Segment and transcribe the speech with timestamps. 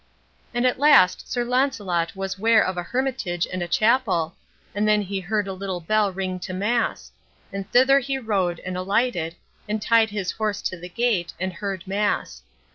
[0.51, 4.33] And at last Sir Launcelot was ware of a hermitage and a chapel,
[4.73, 7.11] and then he heard a little bell ring to mass;
[7.53, 9.35] and thither he rode and alighted,
[9.69, 12.41] and tied his horse to the gate, and heard mass.